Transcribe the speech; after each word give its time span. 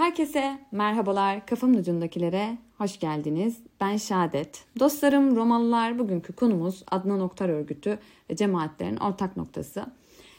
Herkese 0.00 0.58
merhabalar, 0.72 1.46
kafamın 1.46 1.74
ucundakilere 1.74 2.58
hoş 2.78 3.00
geldiniz. 3.00 3.56
Ben 3.80 3.96
Şadet. 3.96 4.64
Dostlarım, 4.78 5.36
Romalılar 5.36 5.98
bugünkü 5.98 6.32
konumuz 6.32 6.82
Adnan 6.90 7.20
Oktar 7.20 7.48
örgütü 7.48 7.98
ve 8.30 8.36
cemaatlerin 8.36 8.96
ortak 8.96 9.36
noktası. 9.36 9.86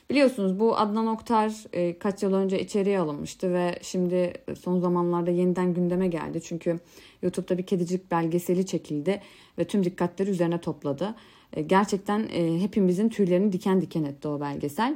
Biliyorsunuz 0.09 0.59
bu 0.59 0.77
Adnan 0.77 1.07
Oktar 1.07 1.53
e, 1.73 1.99
kaç 1.99 2.23
yıl 2.23 2.33
önce 2.33 2.61
içeriye 2.61 2.99
alınmıştı 2.99 3.53
ve 3.53 3.79
şimdi 3.81 4.33
son 4.59 4.79
zamanlarda 4.79 5.31
yeniden 5.31 5.73
gündeme 5.73 6.07
geldi. 6.07 6.41
Çünkü 6.41 6.79
YouTube'da 7.21 7.57
bir 7.57 7.65
kedicik 7.65 8.11
belgeseli 8.11 8.65
çekildi 8.65 9.21
ve 9.57 9.63
tüm 9.63 9.83
dikkatleri 9.83 10.29
üzerine 10.29 10.61
topladı. 10.61 11.15
E, 11.53 11.61
gerçekten 11.61 12.27
e, 12.33 12.61
hepimizin 12.61 13.09
tüylerini 13.09 13.51
diken 13.51 13.81
diken 13.81 14.03
etti 14.03 14.27
o 14.27 14.41
belgesel. 14.41 14.95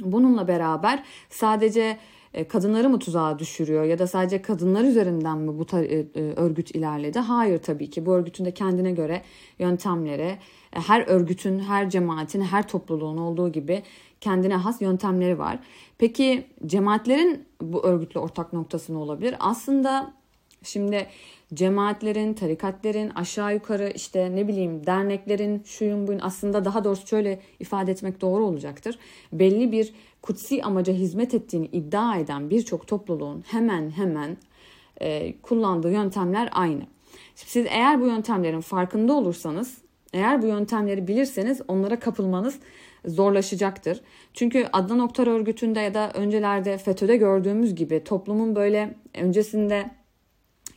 Bununla 0.00 0.48
beraber 0.48 1.04
sadece 1.30 1.98
kadınları 2.48 2.88
mı 2.88 2.98
tuzağa 2.98 3.38
düşürüyor 3.38 3.84
ya 3.84 3.98
da 3.98 4.06
sadece 4.06 4.42
kadınlar 4.42 4.84
üzerinden 4.84 5.38
mi 5.38 5.58
bu 5.58 5.78
e, 5.78 5.84
e, 5.84 6.06
örgüt 6.36 6.70
ilerledi? 6.70 7.18
Hayır 7.18 7.58
tabii 7.58 7.90
ki. 7.90 8.06
Bu 8.06 8.14
örgütün 8.14 8.44
de 8.44 8.54
kendine 8.54 8.90
göre 8.90 9.22
yöntemleri, 9.58 10.38
her 10.70 11.06
örgütün, 11.06 11.58
her 11.58 11.90
cemaatin, 11.90 12.40
her 12.40 12.68
topluluğun 12.68 13.18
olduğu 13.18 13.52
gibi 13.52 13.82
kendine 14.20 14.56
has 14.56 14.80
yöntemleri 14.80 15.38
var. 15.38 15.58
Peki 15.98 16.46
cemaatlerin 16.66 17.44
bu 17.60 17.84
örgütle 17.84 18.20
ortak 18.20 18.52
noktası 18.52 18.94
ne 18.94 18.98
olabilir? 18.98 19.34
Aslında 19.40 20.12
şimdi 20.62 21.06
cemaatlerin, 21.54 22.34
tarikatlerin 22.34 23.10
aşağı 23.10 23.54
yukarı 23.54 23.92
işte 23.94 24.36
ne 24.36 24.48
bileyim 24.48 24.86
derneklerin 24.86 25.62
şuyun 25.64 26.06
buyun 26.06 26.20
aslında 26.22 26.64
daha 26.64 26.84
doğrusu 26.84 27.06
şöyle 27.06 27.40
ifade 27.60 27.92
etmek 27.92 28.20
doğru 28.20 28.44
olacaktır. 28.44 28.98
Belli 29.32 29.72
bir 29.72 29.92
kutsi 30.22 30.62
amaca 30.62 30.92
hizmet 30.92 31.34
ettiğini 31.34 31.66
iddia 31.66 32.16
eden 32.16 32.50
birçok 32.50 32.86
topluluğun 32.86 33.44
hemen 33.46 33.90
hemen 33.90 34.36
e, 35.00 35.40
kullandığı 35.40 35.92
yöntemler 35.92 36.48
aynı. 36.52 36.82
Şimdi 37.36 37.50
siz 37.50 37.66
eğer 37.68 38.00
bu 38.00 38.06
yöntemlerin 38.06 38.60
farkında 38.60 39.12
olursanız, 39.12 39.78
eğer 40.12 40.42
bu 40.42 40.46
yöntemleri 40.46 41.08
bilirseniz 41.08 41.60
onlara 41.68 41.98
kapılmanız 41.98 42.58
zorlaşacaktır. 43.06 44.00
Çünkü 44.34 44.66
Adnan 44.72 44.98
Oktar 44.98 45.26
örgütünde 45.26 45.80
ya 45.80 45.94
da 45.94 46.12
öncelerde 46.12 46.78
FETÖ'de 46.78 47.16
gördüğümüz 47.16 47.74
gibi 47.74 48.04
toplumun 48.04 48.56
böyle 48.56 48.94
öncesinde 49.14 49.90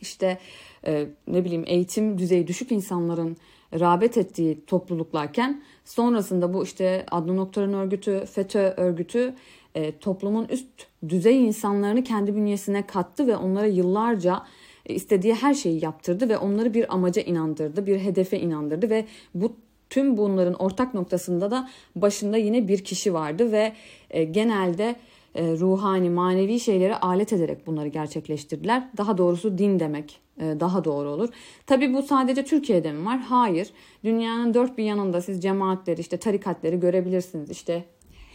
işte 0.00 0.38
e, 0.86 1.06
ne 1.26 1.44
bileyim 1.44 1.64
eğitim 1.66 2.18
düzeyi 2.18 2.46
düşük 2.46 2.72
insanların 2.72 3.36
rağbet 3.80 4.16
ettiği 4.16 4.64
topluluklarken 4.66 5.62
sonrasında 5.84 6.54
bu 6.54 6.64
işte 6.64 7.06
Adnan 7.10 7.38
Oktar'ın 7.38 7.72
örgütü, 7.72 8.24
FETÖ 8.26 8.74
örgütü 8.76 9.34
e, 9.74 9.98
toplumun 9.98 10.48
üst 10.48 10.66
düzey 11.08 11.44
insanlarını 11.44 12.04
kendi 12.04 12.34
bünyesine 12.34 12.86
kattı 12.86 13.26
ve 13.26 13.36
onlara 13.36 13.66
yıllarca 13.66 14.42
e, 14.86 14.94
istediği 14.94 15.34
her 15.34 15.54
şeyi 15.54 15.84
yaptırdı 15.84 16.28
ve 16.28 16.38
onları 16.38 16.74
bir 16.74 16.94
amaca 16.94 17.22
inandırdı, 17.22 17.86
bir 17.86 17.98
hedefe 17.98 18.40
inandırdı 18.40 18.90
ve 18.90 19.04
bu 19.34 19.56
tüm 19.90 20.16
bunların 20.16 20.54
ortak 20.54 20.94
noktasında 20.94 21.50
da 21.50 21.68
başında 21.96 22.36
yine 22.36 22.68
bir 22.68 22.84
kişi 22.84 23.14
vardı 23.14 23.52
ve 23.52 23.72
e, 24.10 24.24
genelde 24.24 24.96
ruhani, 25.40 26.10
manevi 26.10 26.60
şeyleri 26.60 26.96
alet 26.96 27.32
ederek 27.32 27.66
bunları 27.66 27.88
gerçekleştirdiler. 27.88 28.88
Daha 28.96 29.18
doğrusu 29.18 29.58
din 29.58 29.80
demek 29.80 30.20
e, 30.40 30.60
daha 30.60 30.84
doğru 30.84 31.08
olur. 31.08 31.28
Tabi 31.66 31.94
bu 31.94 32.02
sadece 32.02 32.44
Türkiye'de 32.44 32.92
mi 32.92 33.06
var? 33.06 33.18
Hayır. 33.18 33.70
Dünyanın 34.04 34.54
dört 34.54 34.78
bir 34.78 34.84
yanında 34.84 35.20
siz 35.20 35.42
cemaatleri, 35.42 36.00
işte 36.00 36.16
tarikatları 36.16 36.76
görebilirsiniz. 36.76 37.50
İşte 37.50 37.84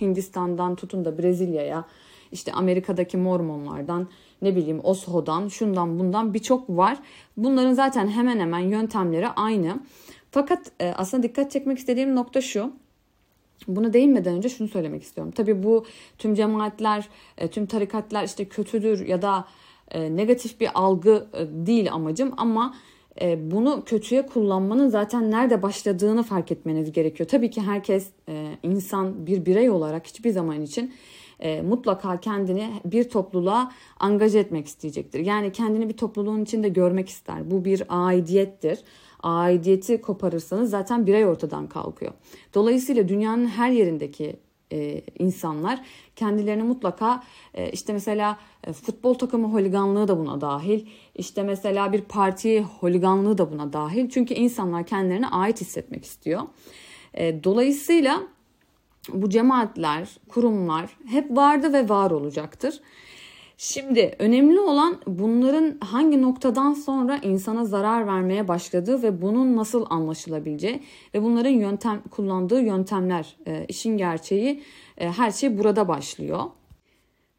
Hindistan'dan 0.02 0.76
tutun 0.76 1.06
da 1.06 1.18
Brezilya'ya, 1.18 1.86
işte 2.32 2.54
Amerika'daki 2.54 3.18
Mormonlardan, 3.18 4.08
ne 4.42 4.56
bileyim 4.56 4.80
Osho'dan, 4.84 5.48
şundan 5.48 6.00
bundan 6.00 6.34
birçok 6.34 6.70
var. 6.70 6.98
Bunların 7.38 7.74
zaten 7.74 8.08
hemen 8.08 8.40
hemen 8.40 8.60
yöntemleri 8.60 9.28
aynı. 9.28 9.80
Fakat 10.32 10.72
e, 10.82 10.94
aslında 10.98 11.24
dikkat 11.24 11.52
çekmek 11.52 11.78
istediğim 11.78 12.16
nokta 12.16 12.42
şu. 12.42 12.72
Buna 13.68 13.94
değinmeden 13.94 14.36
önce 14.36 14.50
şunu 14.50 14.68
söylemek 14.68 15.04
istiyorum. 15.04 15.34
Tabii 15.36 15.64
bu 15.64 15.86
tüm 16.18 16.36
cemaatler, 16.36 17.10
e, 17.38 17.48
tüm 17.48 17.66
tarikatlar 17.66 18.24
işte 18.24 18.46
kötüdür 18.46 19.08
ya 19.08 19.22
da 19.22 19.46
e, 19.92 20.16
negatif 20.16 20.60
bir 20.60 20.70
algı 20.74 21.28
e, 21.34 21.68
değil 21.68 21.94
amacım 21.94 22.34
ama 22.38 22.76
bunu 23.38 23.84
kötüye 23.86 24.26
kullanmanın 24.26 24.90
zaten 24.90 25.32
nerede 25.32 25.62
başladığını 25.62 26.24
fark 26.24 26.52
etmeniz 26.52 26.92
gerekiyor. 26.92 27.30
Tabii 27.30 27.50
ki 27.50 27.62
herkes 27.62 28.10
insan 28.64 29.28
bir 29.28 29.46
birey 29.46 29.70
olarak 29.70 30.08
hiçbir 30.08 30.30
zaman 30.30 30.62
için 30.62 30.94
mutlaka 31.64 32.20
kendini 32.20 32.70
bir 32.86 33.10
topluluğa 33.10 33.72
angaje 34.00 34.40
etmek 34.40 34.68
isteyecektir. 34.68 35.20
Yani 35.20 35.52
kendini 35.52 35.90
bir 35.90 35.98
topluluğun 35.98 36.44
içinde 36.44 36.70
görmek 36.70 37.10
ister. 37.10 37.52
Bu 37.52 37.66
bir 37.66 37.84
aidiyettir 37.90 38.80
aidiyeti 39.24 40.02
koparırsanız 40.02 40.70
zaten 40.70 41.08
birey 41.08 41.26
ortadan 41.26 41.68
kalkıyor. 41.68 42.14
Dolayısıyla 42.54 43.08
dünyanın 43.08 43.48
her 43.48 43.72
yerindeki 43.72 44.36
e, 44.72 45.02
insanlar 45.20 45.82
kendilerini 46.16 46.64
mutlaka 46.64 47.24
e, 47.54 47.72
işte 47.72 47.94
mesela 47.94 48.38
e, 48.64 48.74
futbol 48.74 49.14
takımı 49.14 49.48
holiganlığı 49.48 50.08
da 50.08 50.18
buna 50.18 50.42
dahil. 50.42 50.86
İşte 51.16 51.44
mesela 51.44 51.94
bir 51.94 52.02
parti 52.02 52.62
holiganlığı 52.62 53.38
da 53.38 53.52
buna 53.52 53.74
dahil. 53.74 54.10
Çünkü 54.10 54.34
insanlar 54.34 54.86
kendilerine 54.86 55.28
ait 55.28 55.62
hissetmek 55.62 56.06
istiyor. 56.06 56.42
E, 57.14 57.44
dolayısıyla 57.44 58.22
bu 59.14 59.30
cemaatler, 59.30 60.18
kurumlar 60.28 60.98
hep 61.08 61.38
vardı 61.38 61.74
ve 61.74 61.90
var 61.90 62.12
olacaktır. 62.12 62.80
Şimdi 63.62 64.16
önemli 64.20 64.60
olan 64.60 64.98
bunların 65.08 65.78
hangi 65.80 66.22
noktadan 66.22 66.74
sonra 66.74 67.20
insana 67.24 67.66
zarar 67.66 68.08
vermeye 68.08 68.48
başladığı 68.48 69.04
ve 69.04 69.22
bunun 69.22 69.58
nasıl 69.58 69.86
anlaşılabileceği 69.90 70.84
ve 71.14 71.24
bunların 71.24 71.50
yöntem 71.50 72.02
kullandığı 72.12 72.62
yöntemler. 72.62 73.38
E, 73.48 73.66
işin 73.68 73.98
gerçeği 73.98 74.64
e, 74.98 75.10
her 75.10 75.32
şey 75.32 75.58
burada 75.58 75.88
başlıyor. 75.88 76.44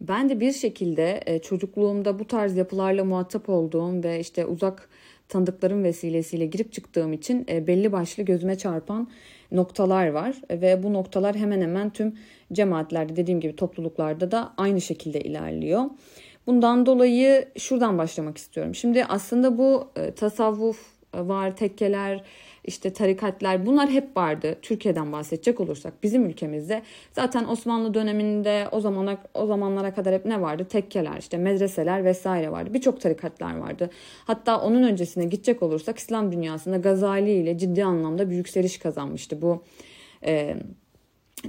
Ben 0.01 0.29
de 0.29 0.41
bir 0.41 0.53
şekilde 0.53 1.21
e, 1.27 1.39
çocukluğumda 1.39 2.19
bu 2.19 2.27
tarz 2.27 2.57
yapılarla 2.57 3.05
muhatap 3.05 3.49
olduğum 3.49 4.05
ve 4.05 4.21
işte 4.21 4.47
uzak 4.47 4.89
tanıdıklarım 5.29 5.85
vesilesiyle 5.85 6.47
girip 6.47 6.73
çıktığım 6.73 7.13
için 7.13 7.47
e, 7.49 7.67
belli 7.67 7.93
başlı 7.93 8.23
gözüme 8.23 8.59
çarpan 8.59 9.09
noktalar 9.53 10.09
var 10.09 10.37
ve 10.51 10.83
bu 10.83 10.93
noktalar 10.93 11.37
hemen 11.37 11.61
hemen 11.61 11.91
tüm 11.91 12.15
cemaatlerde 12.53 13.17
dediğim 13.17 13.41
gibi 13.41 13.57
topluluklarda 13.57 14.31
da 14.31 14.53
aynı 14.57 14.81
şekilde 14.81 15.21
ilerliyor. 15.21 15.85
Bundan 16.47 16.87
dolayı 16.87 17.49
şuradan 17.59 17.99
başlamak 17.99 18.39
istiyorum. 18.39 18.75
Şimdi 18.75 19.05
aslında 19.05 19.59
bu 19.59 19.89
e, 19.97 20.11
tasavvuf 20.11 21.01
e, 21.15 21.29
var, 21.29 21.57
tekkeler, 21.57 22.25
işte 22.65 22.93
tarikatlar 22.93 23.67
bunlar 23.67 23.91
hep 23.91 24.17
vardı. 24.17 24.57
Türkiye'den 24.63 25.13
bahsedecek 25.13 25.61
olursak 25.61 26.03
bizim 26.03 26.27
ülkemizde 26.27 26.83
zaten 27.13 27.45
Osmanlı 27.45 27.95
döneminde 27.95 28.69
o 28.73 28.81
zamana 28.81 29.19
o 29.35 29.47
zamanlara 29.47 29.95
kadar 29.95 30.15
hep 30.15 30.25
ne 30.25 30.41
vardı? 30.41 30.67
Tekkeler, 30.69 31.19
işte 31.19 31.39
medreseler 31.39 32.05
vesaire 32.05 32.51
vardı. 32.51 32.75
Birçok 32.75 33.01
tarikatlar 33.01 33.57
vardı. 33.57 33.91
Hatta 34.25 34.61
onun 34.61 34.83
öncesine 34.83 35.25
gidecek 35.25 35.63
olursak 35.63 35.99
İslam 35.99 36.33
dünyasında 36.33 36.77
Gazali 36.77 37.33
ile 37.33 37.59
ciddi 37.59 37.85
anlamda 37.85 38.31
bir 38.31 38.37
yükseliş 38.37 38.79
kazanmıştı 38.79 39.43
bu 39.43 39.63
e, 40.25 40.57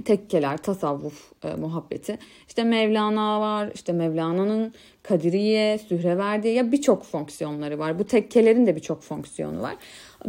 tekkeler, 0.04 0.56
tasavvuf 0.56 1.32
e, 1.44 1.54
muhabbeti. 1.54 2.18
İşte 2.48 2.64
Mevlana 2.64 3.40
var, 3.40 3.70
işte 3.74 3.92
Mevlana'nın 3.92 4.74
Kadiriye, 5.02 5.78
Sühreverdi 5.78 6.48
ya 6.48 6.72
birçok 6.72 7.04
fonksiyonları 7.04 7.78
var. 7.78 7.98
Bu 7.98 8.04
tekkelerin 8.04 8.66
de 8.66 8.76
birçok 8.76 9.02
fonksiyonu 9.02 9.62
var. 9.62 9.76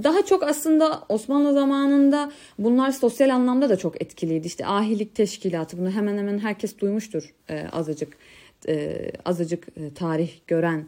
Daha 0.03 0.25
çok 0.25 0.43
aslında 0.43 1.03
Osmanlı 1.09 1.53
zamanında 1.53 2.31
bunlar 2.59 2.91
sosyal 2.91 3.29
anlamda 3.29 3.69
da 3.69 3.77
çok 3.77 4.01
etkiliydi. 4.01 4.47
İşte 4.47 4.65
ahilik 4.65 5.15
teşkilatı 5.15 5.77
bunu 5.77 5.91
hemen 5.91 6.17
hemen 6.17 6.39
herkes 6.39 6.79
duymuştur 6.79 7.33
e, 7.49 7.67
azıcık 7.71 8.17
e, 8.67 9.11
azıcık 9.25 9.67
e, 9.77 9.93
tarih 9.93 10.31
gören 10.47 10.87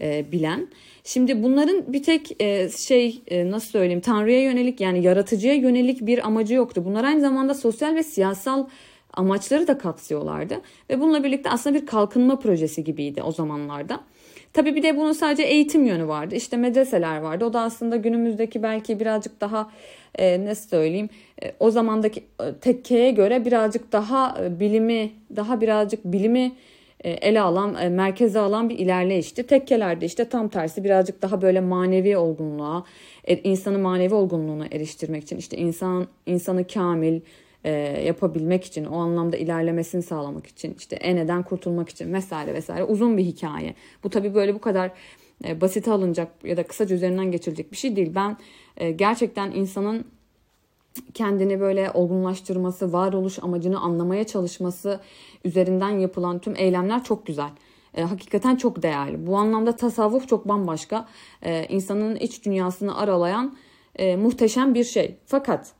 e, 0.00 0.32
bilen. 0.32 0.68
Şimdi 1.04 1.42
bunların 1.42 1.92
bir 1.92 2.02
tek 2.02 2.42
e, 2.42 2.68
şey 2.68 3.22
e, 3.28 3.50
nasıl 3.50 3.68
söyleyeyim 3.68 4.00
Tanrı'ya 4.00 4.42
yönelik 4.42 4.80
yani 4.80 5.02
yaratıcıya 5.02 5.54
yönelik 5.54 6.06
bir 6.06 6.26
amacı 6.26 6.54
yoktu. 6.54 6.82
Bunlar 6.84 7.04
aynı 7.04 7.20
zamanda 7.20 7.54
sosyal 7.54 7.94
ve 7.94 8.02
siyasal 8.02 8.66
amaçları 9.14 9.68
da 9.68 9.78
kapsıyorlardı. 9.78 10.60
Ve 10.90 11.00
bununla 11.00 11.24
birlikte 11.24 11.50
aslında 11.50 11.80
bir 11.80 11.86
kalkınma 11.86 12.38
projesi 12.38 12.84
gibiydi 12.84 13.22
o 13.22 13.32
zamanlarda. 13.32 14.00
Tabii 14.52 14.74
bir 14.76 14.82
de 14.82 14.96
bunun 14.96 15.12
sadece 15.12 15.42
eğitim 15.42 15.86
yönü 15.86 16.08
vardı. 16.08 16.34
İşte 16.34 16.56
medreseler 16.56 17.18
vardı. 17.18 17.44
O 17.44 17.52
da 17.52 17.60
aslında 17.60 17.96
günümüzdeki 17.96 18.62
belki 18.62 19.00
birazcık 19.00 19.40
daha 19.40 19.70
e, 20.14 20.44
nasıl 20.44 20.68
söyleyeyim 20.68 21.08
e, 21.42 21.52
o 21.60 21.70
zamandaki 21.70 22.24
e, 22.40 22.54
tekkeye 22.60 23.10
göre 23.10 23.44
birazcık 23.44 23.92
daha 23.92 24.44
e, 24.44 24.60
bilimi 24.60 25.10
daha 25.36 25.60
birazcık 25.60 26.04
bilimi 26.04 26.52
ele 27.10 27.40
alan, 27.40 27.74
e, 27.74 27.88
merkeze 27.88 28.38
alan 28.38 28.68
bir 28.68 28.78
ilerleyişti. 28.78 29.46
Tekkelerde 29.46 30.06
işte 30.06 30.28
tam 30.28 30.48
tersi 30.48 30.84
birazcık 30.84 31.22
daha 31.22 31.42
böyle 31.42 31.60
manevi 31.60 32.16
olgunluğa, 32.16 32.84
e, 33.24 33.36
insanı 33.36 33.78
manevi 33.78 34.14
olgunluğuna 34.14 34.66
eriştirmek 34.66 35.22
için 35.22 35.36
işte 35.36 35.56
insan 35.56 36.06
insanı 36.26 36.66
kamil, 36.66 37.20
e, 37.64 37.70
yapabilmek 38.06 38.64
için, 38.64 38.84
o 38.84 38.98
anlamda 38.98 39.36
ilerlemesini 39.36 40.02
sağlamak 40.02 40.46
için, 40.46 40.74
işte 40.78 40.96
eneden 40.96 41.42
kurtulmak 41.42 41.88
için 41.88 42.14
vesaire 42.14 42.54
vesaire 42.54 42.84
uzun 42.84 43.16
bir 43.16 43.24
hikaye. 43.24 43.74
Bu 44.04 44.10
tabii 44.10 44.34
böyle 44.34 44.54
bu 44.54 44.60
kadar 44.60 44.90
e, 45.44 45.60
basite 45.60 45.90
alınacak 45.90 46.28
ya 46.44 46.56
da 46.56 46.62
kısaca 46.62 46.96
üzerinden 46.96 47.30
geçilecek 47.30 47.72
bir 47.72 47.76
şey 47.76 47.96
değil. 47.96 48.12
Ben 48.14 48.36
e, 48.76 48.90
gerçekten 48.90 49.50
insanın 49.50 50.04
kendini 51.14 51.60
böyle 51.60 51.90
olgunlaştırması, 51.94 52.92
varoluş 52.92 53.38
amacını 53.42 53.80
anlamaya 53.80 54.24
çalışması 54.24 55.00
üzerinden 55.44 55.90
yapılan 55.90 56.38
tüm 56.38 56.56
eylemler 56.56 57.04
çok 57.04 57.26
güzel. 57.26 57.50
E, 57.94 58.02
hakikaten 58.02 58.56
çok 58.56 58.82
değerli. 58.82 59.26
Bu 59.26 59.36
anlamda 59.36 59.76
tasavvuf 59.76 60.28
çok 60.28 60.48
bambaşka. 60.48 61.08
E, 61.42 61.66
insanın 61.68 62.16
iç 62.16 62.44
dünyasını 62.44 62.98
aralayan 62.98 63.56
e, 63.96 64.16
muhteşem 64.16 64.74
bir 64.74 64.84
şey. 64.84 65.16
Fakat 65.26 65.72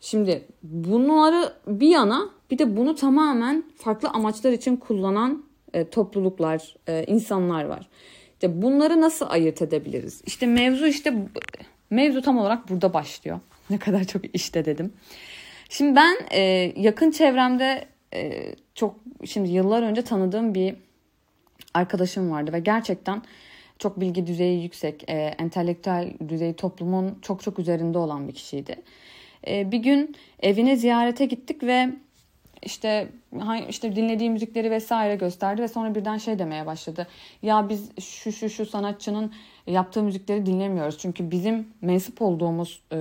şimdi 0.00 0.44
bunları 0.62 1.52
bir 1.66 1.88
yana 1.88 2.30
bir 2.50 2.58
de 2.58 2.76
bunu 2.76 2.94
tamamen 2.94 3.64
farklı 3.76 4.08
amaçlar 4.08 4.52
için 4.52 4.76
kullanan 4.76 5.44
e, 5.74 5.90
topluluklar, 5.90 6.76
e, 6.88 7.04
insanlar 7.04 7.64
var. 7.64 7.88
İşte 8.32 8.62
bunları 8.62 9.00
nasıl 9.00 9.26
ayırt 9.28 9.62
edebiliriz? 9.62 10.22
İşte 10.26 10.46
mevzu 10.46 10.86
işte 10.86 11.28
mevzu 11.90 12.22
tam 12.22 12.38
olarak 12.38 12.70
burada 12.70 12.94
başlıyor. 12.94 13.40
Ne 13.70 13.78
kadar 13.78 14.04
çok 14.04 14.34
işte 14.34 14.64
dedim. 14.64 14.92
Şimdi 15.68 15.96
ben 15.96 16.16
e, 16.32 16.72
yakın 16.76 17.10
çevremde 17.10 17.84
e, 18.14 18.54
çok 18.74 18.96
şimdi 19.24 19.50
yıllar 19.50 19.82
önce 19.82 20.02
tanıdığım 20.02 20.54
bir 20.54 20.74
arkadaşım 21.74 22.30
vardı 22.30 22.52
ve 22.52 22.60
gerçekten 22.60 23.22
çok 23.78 24.00
bilgi 24.00 24.26
düzeyi 24.26 24.62
yüksek, 24.62 25.10
e, 25.10 25.14
entelektüel 25.14 26.12
düzeyi 26.28 26.54
toplumun 26.54 27.18
çok 27.22 27.42
çok 27.42 27.58
üzerinde 27.58 27.98
olan 27.98 28.28
bir 28.28 28.32
kişiydi. 28.32 28.76
E, 29.46 29.72
bir 29.72 29.78
gün 29.78 30.16
evine 30.42 30.76
ziyarete 30.76 31.24
gittik 31.26 31.62
ve 31.62 31.90
işte 32.64 33.08
işte 33.68 33.96
dinlediği 33.96 34.30
müzikleri 34.30 34.70
vesaire 34.70 35.16
gösterdi 35.16 35.62
ve 35.62 35.68
sonra 35.68 35.94
birden 35.94 36.18
şey 36.18 36.38
demeye 36.38 36.66
başladı. 36.66 37.06
Ya 37.42 37.68
biz 37.68 37.90
şu 38.00 38.32
şu 38.32 38.50
şu 38.50 38.66
sanatçının 38.66 39.32
yaptığı 39.66 40.02
müzikleri 40.02 40.46
dinlemiyoruz. 40.46 40.98
Çünkü 40.98 41.30
bizim 41.30 41.68
mensup 41.80 42.22
olduğumuz 42.22 42.82
e, 42.92 42.98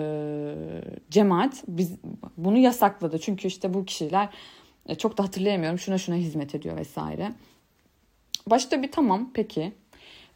cemaat 1.10 1.64
biz 1.68 1.96
bunu 2.38 2.58
yasakladı. 2.58 3.20
Çünkü 3.20 3.48
işte 3.48 3.74
bu 3.74 3.86
kişiler 3.86 4.30
e, 4.86 4.96
çok 4.96 5.18
da 5.18 5.24
hatırlayamıyorum 5.24 5.80
şuna 5.80 5.98
şuna 5.98 6.16
hizmet 6.16 6.56
ediyor 6.56 6.78
vesaire. 6.78 7.34
Başta 8.48 8.82
bir 8.82 8.92
tamam 8.92 9.30
peki. 9.34 9.74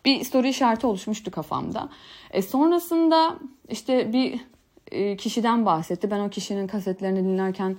Bir 0.05 0.23
soru 0.23 0.47
işareti 0.47 0.87
oluşmuştu 0.87 1.31
kafamda. 1.31 1.89
E, 2.31 2.41
sonrasında 2.41 3.39
işte 3.69 4.13
bir 4.13 4.39
e, 4.91 5.17
kişiden 5.17 5.65
bahsetti. 5.65 6.11
Ben 6.11 6.19
o 6.19 6.29
kişinin 6.29 6.67
kasetlerini 6.67 7.19
dinlerken 7.23 7.77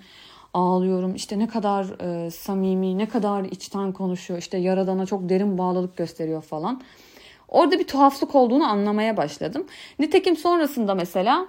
ağlıyorum. 0.55 1.15
İşte 1.15 1.39
ne 1.39 1.49
kadar 1.49 1.85
e, 2.01 2.31
samimi, 2.31 2.99
ne 2.99 3.09
kadar 3.09 3.45
içten 3.45 3.93
konuşuyor. 3.93 4.41
İşte 4.41 4.59
yaradana 4.59 5.07
çok 5.07 5.29
derin 5.29 5.59
bağlılık 5.59 5.97
gösteriyor 5.97 6.43
falan. 6.43 6.83
Orada 7.49 7.79
bir 7.79 7.87
tuhaflık 7.87 8.35
olduğunu 8.35 8.65
anlamaya 8.65 9.17
başladım. 9.17 9.67
Nitekim 9.99 10.37
sonrasında 10.37 10.95
mesela 10.95 11.47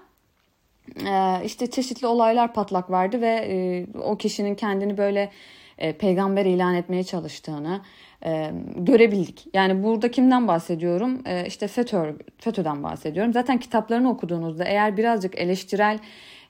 e, 1.07 1.45
işte 1.45 1.69
çeşitli 1.69 2.07
olaylar 2.07 2.53
patlak 2.53 2.91
verdi 2.91 3.21
ve 3.21 3.47
e, 3.49 3.85
o 3.99 4.17
kişinin 4.17 4.55
kendini 4.55 4.97
böyle 4.97 5.31
e, 5.77 5.93
peygamber 5.93 6.45
ilan 6.45 6.75
etmeye 6.75 7.03
çalıştığını 7.03 7.81
e, 8.25 8.51
görebildik. 8.75 9.47
Yani 9.53 9.83
burada 9.83 10.11
kimden 10.11 10.47
bahsediyorum? 10.47 11.21
E, 11.25 11.45
işte 11.45 11.67
FETÖ, 11.67 12.15
FETÖ'den 12.37 12.83
bahsediyorum. 12.83 13.33
Zaten 13.33 13.59
kitaplarını 13.59 14.09
okuduğunuzda 14.09 14.63
eğer 14.63 14.97
birazcık 14.97 15.37
eleştirel 15.37 15.99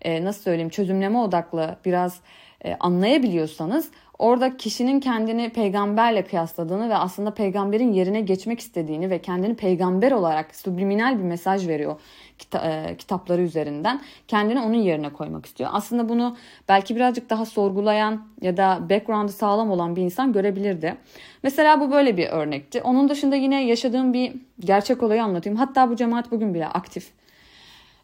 e, 0.01 0.25
nasıl 0.25 0.42
söyleyeyim 0.42 0.69
çözümleme 0.69 1.18
odaklı 1.18 1.75
biraz 1.86 2.19
e, 2.66 2.75
anlayabiliyorsanız 2.80 3.92
orada 4.19 4.57
kişinin 4.57 5.00
kendini 5.00 5.50
peygamberle 5.50 6.24
kıyasladığını 6.24 6.90
ve 6.90 6.96
aslında 6.96 7.34
peygamberin 7.34 7.94
yerine 7.94 8.22
geçmek 8.22 8.60
istediğini 8.60 9.10
ve 9.10 9.22
kendini 9.22 9.56
peygamber 9.56 10.12
olarak 10.12 10.56
subliminal 10.56 11.18
bir 11.19 11.24
mesaj 11.24 11.68
veriyor 11.68 12.00
kita- 12.40 12.90
e, 12.90 12.98
kitapları 12.98 13.42
üzerinden. 13.42 14.01
Kendini 14.28 14.60
onun 14.60 14.78
yerine 14.78 15.13
koymak 15.13 15.46
istiyor. 15.46 15.69
Aslında 15.74 16.10
bunu 16.10 16.38
belki 16.69 16.96
birazcık 16.96 17.30
daha 17.30 17.46
sorgulayan 17.46 18.28
ya 18.42 18.57
da 18.57 18.80
background'ı 18.90 19.31
sağlam 19.31 19.72
olan 19.72 19.96
bir 19.96 20.01
insan 20.01 20.34
görebilirdi. 20.34 20.98
Mesela 21.44 21.80
bu 21.81 21.92
böyle 21.92 22.18
bir 22.18 22.28
örnekti. 22.28 22.81
Onun 22.81 23.10
dışında 23.10 23.36
yine 23.36 23.66
yaşadığım 23.66 24.13
bir 24.13 24.34
gerçek 24.60 25.04
olayı 25.04 25.24
anlatayım. 25.24 25.57
Hatta 25.60 25.90
bu 25.90 25.96
cemaat 25.96 26.31
bugün 26.31 26.54
bile 26.54 26.68
aktif. 26.68 27.12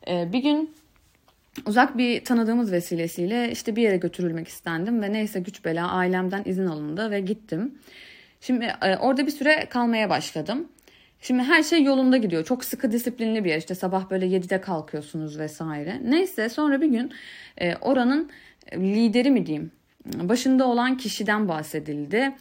E, 0.07 0.33
bir 0.33 0.39
gün 0.39 0.75
uzak 1.65 1.97
bir 1.97 2.25
tanıdığımız 2.25 2.71
vesilesiyle 2.71 3.51
işte 3.51 3.75
bir 3.75 3.81
yere 3.81 3.97
götürülmek 3.97 4.47
istendim 4.47 5.01
ve 5.01 5.13
neyse 5.13 5.39
güç 5.39 5.65
bela 5.65 5.91
ailemden 5.91 6.43
izin 6.45 6.65
alındı 6.65 7.11
ve 7.11 7.19
gittim. 7.19 7.75
Şimdi 8.41 8.65
e, 8.81 8.97
orada 8.97 9.25
bir 9.25 9.31
süre 9.31 9.65
kalmaya 9.69 10.09
başladım. 10.09 10.67
Şimdi 11.21 11.43
her 11.43 11.63
şey 11.63 11.83
yolunda 11.83 12.17
gidiyor. 12.17 12.45
Çok 12.45 12.65
sıkı 12.65 12.91
disiplinli 12.91 13.43
bir 13.43 13.49
yer. 13.49 13.57
İşte 13.57 13.75
sabah 13.75 14.09
böyle 14.09 14.25
7'de 14.25 14.61
kalkıyorsunuz 14.61 15.39
vesaire. 15.39 16.01
Neyse 16.03 16.49
sonra 16.49 16.81
bir 16.81 16.87
gün 16.87 17.11
e, 17.57 17.75
oranın 17.75 18.29
lideri 18.73 19.31
mi 19.31 19.45
diyeyim 19.45 19.71
başında 20.05 20.67
olan 20.67 20.97
kişiden 20.97 21.47
bahsedildi. 21.47 22.35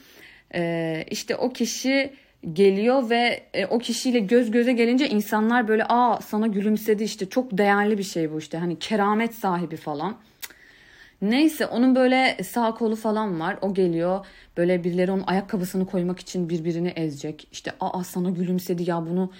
E, 0.54 1.04
işte 1.10 1.36
o 1.36 1.52
kişi 1.52 2.14
geliyor 2.52 3.10
ve 3.10 3.42
e, 3.54 3.66
o 3.66 3.78
kişiyle 3.78 4.18
göz 4.18 4.50
göze 4.50 4.72
gelince 4.72 5.08
insanlar 5.08 5.68
böyle 5.68 5.84
aa 5.88 6.20
sana 6.20 6.46
gülümsedi 6.46 7.04
işte 7.04 7.28
çok 7.28 7.58
değerli 7.58 7.98
bir 7.98 8.02
şey 8.02 8.32
bu 8.32 8.38
işte 8.38 8.58
hani 8.58 8.78
keramet 8.78 9.34
sahibi 9.34 9.76
falan. 9.76 10.16
Neyse 11.22 11.66
onun 11.66 11.94
böyle 11.94 12.36
sağ 12.44 12.74
kolu 12.74 12.96
falan 12.96 13.40
var. 13.40 13.58
O 13.62 13.74
geliyor 13.74 14.26
böyle 14.56 14.84
birileri 14.84 15.10
onun 15.10 15.24
ayakkabısını 15.26 15.86
koymak 15.86 16.20
için 16.20 16.48
birbirini 16.48 16.88
ezecek. 16.88 17.48
İşte 17.52 17.72
aa 17.80 18.04
sana 18.04 18.30
gülümsedi 18.30 18.90
ya 18.90 19.06
bunu 19.06 19.30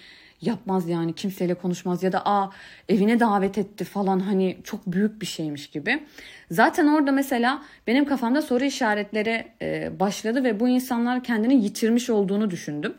yapmaz 0.41 0.89
yani 0.89 1.15
kimseyle 1.15 1.55
konuşmaz 1.55 2.03
ya 2.03 2.13
da 2.13 2.23
aa 2.27 2.51
evine 2.89 3.21
davet 3.21 3.59
etti 3.59 3.85
falan 3.85 4.21
hani 4.21 4.59
çok 4.65 4.87
büyük 4.87 5.21
bir 5.21 5.27
şeymiş 5.27 5.71
gibi. 5.71 6.03
Zaten 6.51 6.87
orada 6.87 7.13
mesela 7.13 7.63
benim 7.87 8.05
kafamda 8.05 8.43
soru 8.43 8.65
işaretleri 8.65 9.47
e, 9.63 10.01
başladı 10.01 10.45
ve 10.45 10.61
bu 10.61 10.69
insanlar 10.69 11.25
kendini 11.25 11.65
yitirmiş 11.65 12.11
olduğunu 12.11 12.51
düşündüm. 12.51 12.95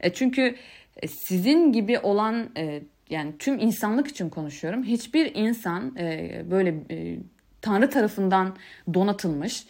E, 0.00 0.12
çünkü 0.12 0.54
e, 1.02 1.08
sizin 1.08 1.72
gibi 1.72 1.98
olan 1.98 2.50
e, 2.56 2.82
yani 3.10 3.38
tüm 3.38 3.58
insanlık 3.58 4.08
için 4.08 4.28
konuşuyorum. 4.28 4.82
Hiçbir 4.82 5.34
insan 5.34 5.96
e, 5.98 6.42
böyle 6.50 6.74
e, 6.90 7.16
Tanrı 7.62 7.90
tarafından 7.90 8.56
donatılmış, 8.94 9.66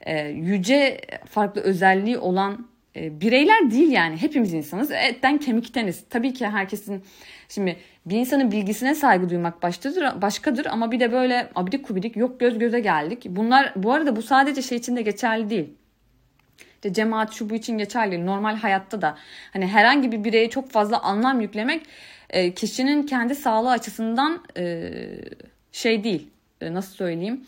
e, 0.00 0.28
yüce 0.28 1.00
farklı 1.26 1.60
özelliği 1.60 2.18
olan 2.18 2.66
e, 2.96 3.20
bireyler 3.20 3.70
değil 3.70 3.90
yani. 3.90 4.16
Hepimiz 4.16 4.54
insanız. 4.54 4.90
Etten 4.90 5.38
kemikteniz. 5.38 6.04
Tabii 6.10 6.34
ki 6.34 6.46
herkesin 6.46 7.04
şimdi 7.48 7.76
bir 8.06 8.16
insanın 8.16 8.52
bilgisine 8.52 8.94
saygı 8.94 9.30
duymak 9.30 9.62
başkadır, 9.62 10.22
başkadır 10.22 10.66
ama 10.66 10.92
bir 10.92 11.00
de 11.00 11.12
böyle 11.12 11.50
abidik 11.54 11.84
kubidik 11.86 12.16
yok 12.16 12.40
göz 12.40 12.58
göze 12.58 12.80
geldik. 12.80 13.26
Bunlar 13.28 13.72
bu 13.76 13.92
arada 13.92 14.16
bu 14.16 14.22
sadece 14.22 14.62
şey 14.62 14.78
için 14.78 14.96
de 14.96 15.02
geçerli 15.02 15.50
değil. 15.50 15.68
İşte 16.74 16.92
cemaat 16.92 17.32
şu 17.32 17.50
bu 17.50 17.54
için 17.54 17.78
geçerli. 17.78 18.26
Normal 18.26 18.56
hayatta 18.56 19.02
da 19.02 19.16
hani 19.52 19.66
herhangi 19.66 20.12
bir 20.12 20.24
bireye 20.24 20.50
çok 20.50 20.70
fazla 20.70 21.00
anlam 21.00 21.40
yüklemek 21.40 21.86
e, 22.30 22.54
kişinin 22.54 23.02
kendi 23.06 23.34
sağlığı 23.34 23.70
açısından 23.70 24.44
e, 24.56 24.90
şey 25.72 26.04
değil. 26.04 26.28
E, 26.60 26.74
nasıl 26.74 26.94
söyleyeyim? 26.94 27.44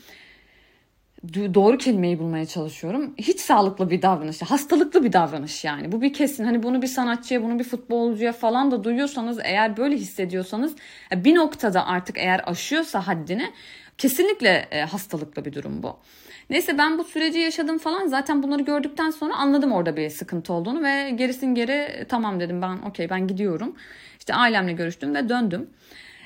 Doğru 1.55 1.79
kelimeyi 1.79 2.19
bulmaya 2.19 2.47
çalışıyorum. 2.47 3.15
Hiç 3.19 3.41
sağlıklı 3.41 3.91
bir 3.91 4.03
davranış, 4.03 4.43
hastalıklı 4.43 5.05
bir 5.05 5.13
davranış 5.13 5.65
yani. 5.65 5.93
Bu 5.93 6.03
bir 6.03 6.13
kesin. 6.13 6.45
Hani 6.45 6.63
bunu 6.63 6.83
bir 6.83 6.87
sanatçıya, 6.87 7.43
bunu 7.43 7.59
bir 7.59 7.65
futbolcuya 7.65 8.33
falan 8.33 8.71
da 8.71 8.85
duyuyorsanız, 8.85 9.39
eğer 9.45 9.77
böyle 9.77 9.97
hissediyorsanız 9.97 10.75
e, 11.13 11.25
bir 11.25 11.35
noktada 11.35 11.87
artık 11.87 12.19
eğer 12.19 12.41
aşıyorsa 12.47 13.07
haddini 13.07 13.51
kesinlikle 13.99 14.69
e, 14.71 14.81
hastalıklı 14.81 15.45
bir 15.45 15.53
durum 15.53 15.83
bu. 15.83 15.97
Neyse 16.51 16.79
ben 16.79 16.99
bu 16.99 17.05
süreci 17.05 17.39
yaşadım 17.39 17.79
falan. 17.79 18.07
Zaten 18.07 18.43
bunları 18.43 18.63
gördükten 18.63 19.11
sonra 19.11 19.35
anladım 19.35 19.73
orada 19.73 19.97
bir 19.97 20.11
sıkıntı 20.11 20.53
olduğunu 20.53 20.83
ve 20.83 21.11
gerisin 21.11 21.55
geri 21.55 21.73
e, 21.73 22.05
tamam 22.05 22.41
dedim 22.41 22.63
ben 22.63 22.79
okey 22.89 23.11
ben 23.11 23.27
gidiyorum. 23.27 23.77
İşte 24.19 24.35
ailemle 24.35 24.73
görüştüm 24.73 25.15
ve 25.15 25.29
döndüm. 25.29 25.71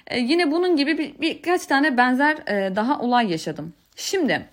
Ee, 0.07 0.19
yine 0.19 0.51
bunun 0.51 0.77
gibi 0.77 0.99
bir, 0.99 1.21
birkaç 1.21 1.67
tane 1.67 1.97
benzer 1.97 2.37
e, 2.37 2.77
daha 2.77 3.01
olay 3.01 3.31
yaşadım. 3.31 3.73
Şimdi 3.97 4.47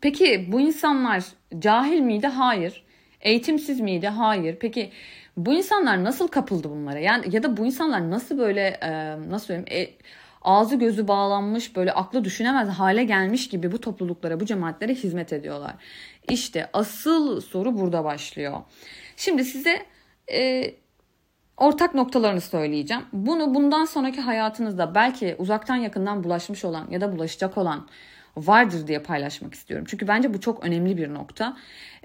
Peki 0.00 0.52
bu 0.52 0.60
insanlar 0.60 1.24
cahil 1.58 2.00
miydi? 2.00 2.26
Hayır. 2.26 2.84
Eğitimsiz 3.20 3.80
miydi? 3.80 4.08
Hayır. 4.08 4.56
Peki 4.60 4.90
bu 5.36 5.52
insanlar 5.52 6.04
nasıl 6.04 6.28
kapıldı 6.28 6.70
bunlara? 6.70 6.98
Yani 6.98 7.34
ya 7.34 7.42
da 7.42 7.56
bu 7.56 7.66
insanlar 7.66 8.10
nasıl 8.10 8.38
böyle 8.38 8.60
e, 8.82 8.90
nasıl 9.30 9.46
söyleyeyim 9.46 9.88
e, 9.90 9.94
ağzı 10.42 10.76
gözü 10.76 11.08
bağlanmış 11.08 11.76
böyle 11.76 11.92
aklı 11.92 12.24
düşünemez 12.24 12.68
hale 12.68 13.04
gelmiş 13.04 13.48
gibi 13.48 13.72
bu 13.72 13.80
topluluklara, 13.80 14.40
bu 14.40 14.46
cemaatlere 14.46 14.94
hizmet 14.94 15.32
ediyorlar. 15.32 15.74
İşte 16.28 16.70
asıl 16.72 17.40
soru 17.40 17.78
burada 17.78 18.04
başlıyor. 18.04 18.60
Şimdi 19.16 19.44
size 19.44 19.86
e, 20.32 20.74
ortak 21.56 21.94
noktalarını 21.94 22.40
söyleyeceğim. 22.40 23.02
Bunu 23.12 23.54
bundan 23.54 23.84
sonraki 23.84 24.20
hayatınızda 24.20 24.94
belki 24.94 25.36
uzaktan 25.38 25.76
yakından 25.76 26.24
bulaşmış 26.24 26.64
olan 26.64 26.90
ya 26.90 27.00
da 27.00 27.12
bulaşacak 27.12 27.58
olan 27.58 27.88
vardır 28.36 28.86
diye 28.86 28.98
paylaşmak 28.98 29.54
istiyorum. 29.54 29.86
Çünkü 29.90 30.08
bence 30.08 30.34
bu 30.34 30.40
çok 30.40 30.64
önemli 30.64 30.96
bir 30.96 31.14
nokta. 31.14 31.56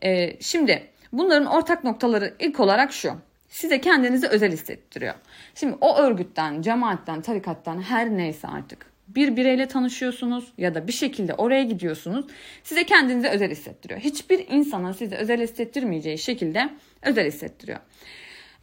Ee, 0.04 0.42
şimdi 0.42 0.88
bunların 1.14 1.46
ortak 1.46 1.84
noktaları 1.84 2.34
ilk 2.40 2.60
olarak 2.60 2.94
şu. 2.94 3.14
Size 3.50 3.82
kendinizi 3.82 4.28
özel 4.28 4.52
hissettiriyor. 4.52 5.14
Şimdi 5.56 5.78
o 5.82 5.98
örgütten, 5.98 6.62
cemaatten, 6.62 7.22
tarikattan 7.22 7.82
her 7.82 8.10
neyse 8.10 8.48
artık 8.48 8.90
bir 9.08 9.36
bireyle 9.36 9.68
tanışıyorsunuz 9.68 10.54
ya 10.58 10.76
da 10.76 10.88
bir 10.88 10.92
şekilde 10.92 11.34
oraya 11.34 11.64
gidiyorsunuz. 11.64 12.26
Size 12.64 12.84
kendinizi 12.84 13.28
özel 13.28 13.52
hissettiriyor. 13.52 14.00
Hiçbir 14.00 14.48
insana 14.48 14.94
size 14.94 15.16
özel 15.16 15.42
hissettirmeyeceği 15.42 16.18
şekilde 16.18 16.70
özel 17.02 17.28
hissettiriyor. 17.28 17.80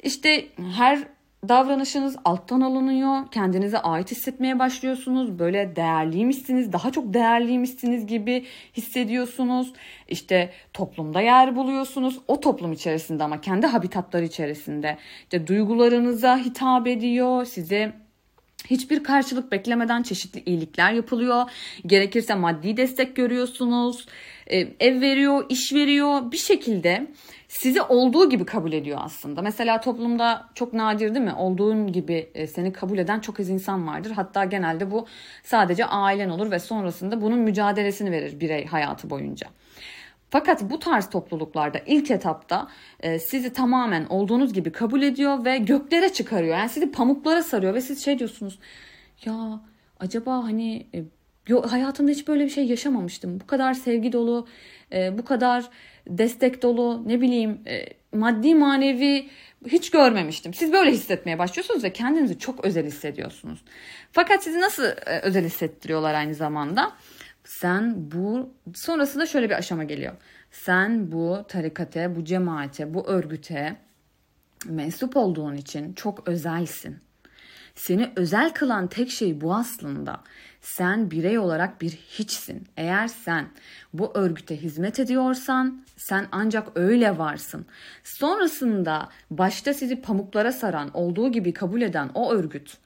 İşte 0.03 0.47
her 0.77 0.99
davranışınız 1.49 2.17
alttan 2.25 2.61
alınıyor. 2.61 3.31
Kendinize 3.31 3.79
ait 3.79 4.11
hissetmeye 4.11 4.59
başlıyorsunuz. 4.59 5.39
Böyle 5.39 5.77
değerliymişsiniz, 5.77 6.73
daha 6.73 6.91
çok 6.91 7.15
değerliymişsiniz 7.15 8.07
gibi 8.07 8.47
hissediyorsunuz. 8.77 9.73
İşte 10.09 10.53
toplumda 10.73 11.21
yer 11.21 11.57
buluyorsunuz. 11.57 12.19
O 12.29 12.41
toplum 12.41 12.73
içerisinde 12.73 13.25
ama 13.25 13.41
kendi 13.41 13.67
habitatları 13.67 14.25
içerisinde. 14.25 14.99
İşte 15.23 15.47
duygularınıza 15.47 16.39
hitap 16.39 16.87
ediyor. 16.87 17.45
Size 17.45 18.07
Hiçbir 18.71 19.05
karşılık 19.05 19.53
beklemeden 19.53 20.03
çeşitli 20.03 20.43
iyilikler 20.47 20.93
yapılıyor. 20.93 21.51
Gerekirse 21.87 22.35
maddi 22.35 22.77
destek 22.77 23.17
görüyorsunuz. 23.17 24.07
E, 24.47 24.59
ev 24.81 25.01
veriyor, 25.01 25.47
iş 25.49 25.73
veriyor. 25.73 26.33
Bir 26.33 26.37
şekilde 26.37 27.07
sizi 27.49 27.83
olduğu 27.83 28.31
gibi 28.31 28.45
kabul 28.45 28.73
ediyor 28.73 28.99
aslında. 29.03 29.43
Mesela 29.43 29.81
toplumda 29.81 30.49
çok 30.55 30.73
nadir 30.73 31.15
değil 31.15 31.25
mi? 31.25 31.35
Olduğun 31.35 31.93
gibi 31.93 32.31
e, 32.35 32.47
seni 32.47 32.73
kabul 32.73 32.99
eden 32.99 33.21
çok 33.21 33.41
az 33.41 33.49
insan 33.49 33.87
vardır. 33.87 34.11
Hatta 34.11 34.45
genelde 34.45 34.91
bu 34.91 35.07
sadece 35.45 35.85
ailen 35.85 36.29
olur 36.29 36.51
ve 36.51 36.59
sonrasında 36.59 37.23
bunun 37.23 37.39
mücadelesini 37.39 38.11
verir 38.11 38.41
birey 38.41 38.67
hayatı 38.67 39.11
boyunca. 39.11 39.47
Fakat 40.31 40.63
bu 40.71 40.79
tarz 40.79 41.11
topluluklarda 41.11 41.79
ilk 41.87 42.11
etapta 42.11 42.69
e, 43.01 43.19
sizi 43.19 43.53
tamamen 43.53 44.07
olduğunuz 44.07 44.53
gibi 44.53 44.73
kabul 44.73 45.03
ediyor 45.03 45.45
ve 45.45 45.59
göklere 45.59 46.13
çıkarıyor. 46.13 46.57
Yani 46.59 46.69
sizi 46.69 46.93
pamuklara 46.93 47.43
sarıyor 47.43 47.75
ve 47.75 47.81
siz 47.81 48.05
şey 48.05 48.19
diyorsunuz. 48.19 48.59
Ya 49.25 49.61
acaba 50.01 50.45
hani 50.45 50.87
yo, 51.49 51.63
hayatımda 51.63 52.11
hiç 52.11 52.29
böyle 52.29 52.45
bir 52.45 52.51
şey 52.51 52.67
yaşamamıştım. 52.67 53.41
Bu 53.41 53.47
kadar 53.47 53.75
sevgi 53.75 54.13
dolu, 54.13 54.49
e, 54.93 55.19
bu 55.19 55.25
kadar 55.25 55.65
destek 56.09 56.63
dolu, 56.63 57.09
ne 57.09 57.21
bileyim 57.21 57.61
e, 57.67 57.87
maddi 58.13 58.55
manevi 58.55 59.29
hiç 59.67 59.91
görmemiştim. 59.91 60.55
Siz 60.55 60.73
böyle 60.73 60.91
hissetmeye 60.91 61.39
başlıyorsunuz 61.39 61.85
ve 61.85 61.93
kendinizi 61.93 62.39
çok 62.39 62.65
özel 62.65 62.87
hissediyorsunuz. 62.87 63.65
Fakat 64.13 64.45
sizi 64.45 64.61
nasıl 64.61 64.85
e, 64.85 65.21
özel 65.23 65.45
hissettiriyorlar 65.45 66.15
aynı 66.15 66.35
zamanda? 66.35 66.93
Sen 67.45 68.11
bu 68.13 68.51
sonrasında 68.75 69.27
şöyle 69.27 69.51
bir 69.51 69.55
aşama 69.55 69.85
geliyor. 69.85 70.13
Sen 70.51 71.13
bu 71.13 71.45
tarikate, 71.49 72.17
bu 72.17 72.25
cemaate, 72.25 72.95
bu 72.95 73.07
örgüte 73.07 73.77
mensup 74.67 75.17
olduğun 75.17 75.57
için 75.57 75.93
çok 75.93 76.29
özelsin. 76.29 76.99
Seni 77.75 78.11
özel 78.17 78.55
kılan 78.55 78.87
tek 78.89 79.11
şey 79.11 79.41
bu 79.41 79.55
aslında. 79.55 80.23
Sen 80.67 81.11
birey 81.11 81.39
olarak 81.39 81.81
bir 81.81 81.91
hiçsin. 81.91 82.69
Eğer 82.77 83.09
sen 83.09 83.47
bu 83.93 84.13
örgüte 84.15 84.57
hizmet 84.57 85.01
ediyorsan 85.01 85.85
sen 85.97 86.27
ancak 86.33 86.69
öyle 86.75 87.19
varsın. 87.19 87.67
Sonrasında 88.05 89.09
başta 89.31 89.75
sizi 89.75 90.03
pamuklara 90.03 90.53
saran, 90.53 90.91
olduğu 90.95 91.33
gibi 91.33 91.53
kabul 91.53 91.83
eden 91.83 92.11
o 92.15 92.33
örgüt 92.33 92.77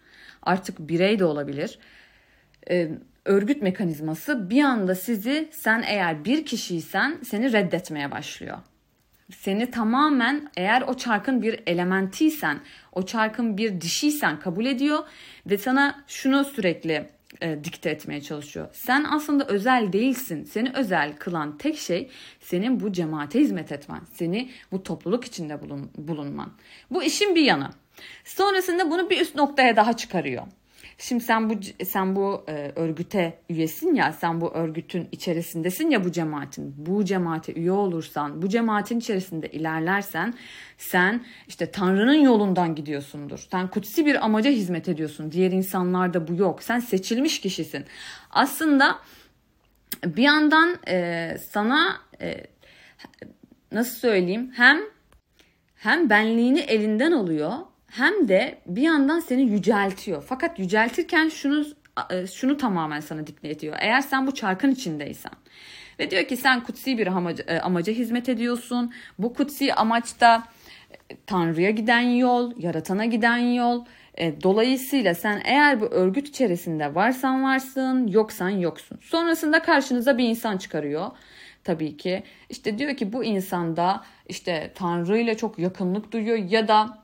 artık 0.43 0.79
birey 0.79 1.19
de 1.19 1.25
olabilir. 1.25 1.79
Ee, 2.71 2.91
örgüt 3.25 3.63
mekanizması 3.63 4.51
bir 4.51 4.63
anda 4.63 4.95
sizi 4.95 5.49
sen 5.53 5.85
eğer 5.87 6.25
bir 6.25 6.47
kişiysen 6.47 7.19
seni 7.25 7.53
reddetmeye 7.53 8.11
başlıyor. 8.11 8.59
Seni 9.37 9.71
tamamen 9.71 10.51
eğer 10.57 10.83
o 10.83 10.95
çarkın 10.95 11.43
bir 11.43 11.61
elementiysen, 11.67 12.61
o 12.93 13.07
çarkın 13.07 13.57
bir 13.57 13.81
dişiysen 13.81 14.41
kabul 14.41 14.67
ediyor 14.67 14.99
ve 15.47 15.59
sana 15.59 16.05
şunu 16.07 16.45
sürekli 16.45 17.20
e, 17.43 17.65
dikte 17.65 17.91
etmeye 17.91 18.21
çalışıyor. 18.21 18.69
Sen 18.73 19.05
aslında 19.05 19.47
özel 19.47 19.93
değilsin. 19.93 20.45
Seni 20.45 20.73
özel 20.75 21.17
kılan 21.17 21.59
tek 21.59 21.79
şey 21.79 22.11
senin 22.41 22.81
bu 22.81 22.93
cemaate 22.93 23.41
hizmet 23.41 23.73
etmen. 23.73 24.01
Seni 24.13 24.51
bu 24.73 24.83
topluluk 24.83 25.25
içinde 25.25 25.63
bulun, 25.63 25.91
bulunman. 25.97 26.53
Bu 26.91 27.03
işin 27.03 27.35
bir 27.35 27.43
yanı. 27.43 27.71
Sonrasında 28.25 28.91
bunu 28.91 29.11
bir 29.11 29.21
üst 29.21 29.35
noktaya 29.35 29.77
daha 29.77 29.97
çıkarıyor. 29.97 30.47
Şimdi 31.03 31.25
sen 31.25 31.51
bu 31.51 31.55
sen 31.85 32.17
bu 32.17 32.45
e, 32.49 32.73
örgüte 32.77 33.39
üyesin 33.49 33.95
ya, 33.95 34.13
sen 34.13 34.41
bu 34.41 34.55
örgütün 34.55 35.09
içerisindesin 35.13 35.91
ya 35.91 36.05
bu 36.05 36.13
cemaatin. 36.13 36.75
Bu 36.77 37.05
cemaate 37.05 37.53
üye 37.55 37.73
olursan, 37.73 38.43
bu 38.43 38.49
cemaatin 38.49 38.99
içerisinde 38.99 39.49
ilerlersen 39.49 40.35
sen 40.79 41.25
işte 41.49 41.71
Tanrı'nın 41.71 42.21
yolundan 42.21 42.75
gidiyorsundur. 42.75 43.47
Sen 43.51 43.69
kutsi 43.69 44.07
bir 44.07 44.25
amaca 44.25 44.51
hizmet 44.51 44.89
ediyorsun. 44.89 45.33
Diğer 45.33 45.51
insanlarda 45.51 46.29
bu 46.29 46.35
yok. 46.35 46.63
Sen 46.63 46.79
seçilmiş 46.81 47.41
kişisin. 47.41 47.85
Aslında 48.31 48.99
bir 50.07 50.23
yandan 50.23 50.77
e, 50.89 51.37
sana 51.51 52.01
e, 52.21 52.47
nasıl 53.73 53.99
söyleyeyim 53.99 54.53
hem 54.57 54.81
hem 55.75 56.11
benliğini 56.11 56.61
elinden 56.61 57.13
alıyor 57.13 57.53
hem 57.91 58.29
de 58.29 58.59
bir 58.67 58.83
yandan 58.83 59.21
seni 59.21 59.43
yüceltiyor. 59.43 60.25
Fakat 60.29 60.59
yüceltirken 60.59 61.29
şunu 61.29 61.67
e, 62.11 62.27
şunu 62.27 62.57
tamamen 62.57 63.01
sana 63.01 63.27
dikte 63.27 63.49
ediyor. 63.49 63.77
Eğer 63.81 64.01
sen 64.01 64.27
bu 64.27 64.35
çarkın 64.35 64.71
içindeysen 64.71 65.33
ve 65.99 66.11
diyor 66.11 66.25
ki 66.25 66.37
sen 66.37 66.65
kutsi 66.65 66.99
bir 66.99 67.07
amaca, 67.07 67.45
e, 67.45 67.61
amaca 67.61 67.93
hizmet 67.93 68.29
ediyorsun. 68.29 68.93
Bu 69.19 69.35
kutsi 69.35 69.75
amaçta 69.75 70.45
e, 71.11 71.17
Tanrı'ya 71.27 71.71
giden 71.71 72.01
yol, 72.01 72.53
yaratana 72.57 73.05
giden 73.05 73.39
yol. 73.39 73.85
Dolayısıyla 74.43 75.15
sen 75.15 75.43
eğer 75.45 75.81
bu 75.81 75.85
örgüt 75.85 76.29
içerisinde 76.29 76.95
varsan 76.95 77.45
varsın, 77.45 78.07
yoksan 78.07 78.49
yoksun. 78.49 78.99
Sonrasında 79.03 79.63
karşınıza 79.63 80.19
bir 80.19 80.25
insan 80.25 80.57
çıkarıyor 80.57 81.11
tabii 81.65 81.97
ki. 81.97 82.23
İşte 82.49 82.79
diyor 82.79 82.97
ki 82.97 83.13
bu 83.13 83.25
insanda 83.25 84.05
işte 84.29 84.73
Tanrı 84.75 85.19
ile 85.19 85.37
çok 85.37 85.59
yakınlık 85.59 86.13
duyuyor 86.13 86.37
ya 86.37 86.69
da 86.69 86.99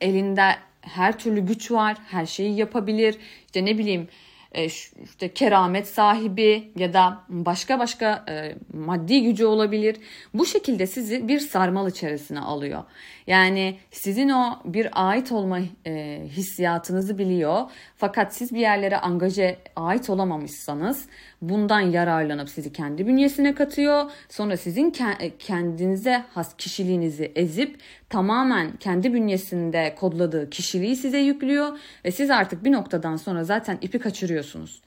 elinde 0.00 0.56
her 0.80 1.18
türlü 1.18 1.40
güç 1.40 1.70
var, 1.70 1.96
her 2.06 2.26
şeyi 2.26 2.56
yapabilir. 2.56 3.18
İşte 3.46 3.64
ne 3.64 3.78
bileyim 3.78 4.08
e, 4.54 4.64
işte 4.64 5.34
keramet 5.34 5.88
sahibi 5.88 6.72
ya 6.76 6.92
da 6.92 7.20
başka 7.28 7.78
başka 7.78 8.24
e, 8.28 8.54
maddi 8.72 9.22
gücü 9.22 9.44
olabilir. 9.44 9.96
Bu 10.34 10.46
şekilde 10.46 10.86
sizi 10.86 11.28
bir 11.28 11.40
sarmal 11.40 11.88
içerisine 11.88 12.40
alıyor. 12.40 12.84
Yani 13.26 13.78
sizin 13.90 14.28
o 14.28 14.58
bir 14.64 15.08
ait 15.08 15.32
olma 15.32 15.58
e, 15.86 16.22
hissiyatınızı 16.26 17.18
biliyor. 17.18 17.60
Fakat 17.96 18.34
siz 18.34 18.54
bir 18.54 18.60
yerlere 18.60 18.98
angaje 18.98 19.58
ait 19.76 20.10
olamamışsanız 20.10 21.08
bundan 21.48 21.80
yararlanıp 21.80 22.48
sizi 22.48 22.72
kendi 22.72 23.06
bünyesine 23.06 23.54
katıyor. 23.54 24.10
Sonra 24.28 24.56
sizin 24.56 24.94
kendinize 25.38 26.24
has 26.34 26.56
kişiliğinizi 26.56 27.32
ezip 27.34 27.80
tamamen 28.08 28.76
kendi 28.76 29.14
bünyesinde 29.14 29.94
kodladığı 29.98 30.50
kişiliği 30.50 30.96
size 30.96 31.18
yüklüyor 31.18 31.78
ve 32.04 32.10
siz 32.10 32.30
artık 32.30 32.64
bir 32.64 32.72
noktadan 32.72 33.16
sonra 33.16 33.44
zaten 33.44 33.78
ipi 33.82 33.98
kaçırıyorsunuz. 33.98 34.82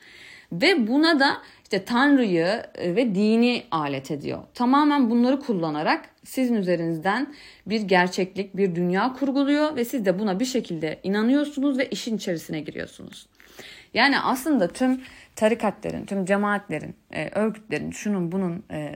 Ve 0.51 0.87
buna 0.87 1.19
da 1.19 1.37
işte 1.63 1.85
Tanrı'yı 1.85 2.63
e, 2.75 2.95
ve 2.95 3.15
dini 3.15 3.63
alet 3.71 4.11
ediyor. 4.11 4.43
Tamamen 4.53 5.09
bunları 5.09 5.39
kullanarak 5.39 6.09
sizin 6.23 6.55
üzerinizden 6.55 7.33
bir 7.65 7.81
gerçeklik, 7.81 8.57
bir 8.57 8.75
dünya 8.75 9.13
kurguluyor 9.13 9.75
ve 9.75 9.85
siz 9.85 10.05
de 10.05 10.19
buna 10.19 10.39
bir 10.39 10.45
şekilde 10.45 10.99
inanıyorsunuz 11.03 11.77
ve 11.77 11.89
işin 11.89 12.17
içerisine 12.17 12.59
giriyorsunuz. 12.59 13.27
Yani 13.93 14.19
aslında 14.19 14.67
tüm 14.67 15.01
tarikatların, 15.37 16.05
tüm 16.05 16.25
cemaatlerin, 16.25 16.95
e, 17.11 17.29
örgütlerin 17.29 17.91
şunun 17.91 18.31
bunun 18.31 18.65
e, 18.71 18.95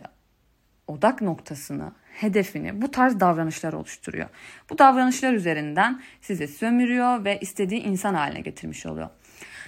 odak 0.87 1.21
noktasını, 1.21 1.91
hedefini 2.13 2.81
bu 2.81 2.91
tarz 2.91 3.19
davranışlar 3.19 3.73
oluşturuyor. 3.73 4.29
Bu 4.69 4.77
davranışlar 4.77 5.33
üzerinden 5.33 6.01
sizi 6.21 6.47
sömürüyor 6.47 7.25
ve 7.25 7.39
istediği 7.39 7.81
insan 7.81 8.13
haline 8.13 8.41
getirmiş 8.41 8.85
oluyor. 8.85 9.09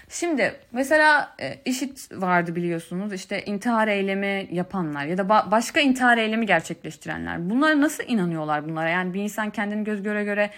Şimdi 0.09 0.55
mesela 0.71 1.35
e, 1.41 1.59
işit 1.65 2.11
vardı 2.11 2.55
biliyorsunuz 2.55 3.13
işte 3.13 3.45
intihar 3.45 3.87
eylemi 3.87 4.47
yapanlar 4.51 5.05
ya 5.05 5.17
da 5.17 5.21
ba- 5.21 5.51
başka 5.51 5.79
intihar 5.79 6.17
eylemi 6.17 6.45
gerçekleştirenler. 6.45 7.49
Bunlara 7.49 7.81
nasıl 7.81 8.03
inanıyorlar 8.07 8.69
bunlara? 8.69 8.89
Yani 8.89 9.13
bir 9.13 9.21
insan 9.21 9.49
kendini 9.49 9.83
göz 9.83 10.03
göre 10.03 10.23
göre 10.23 10.49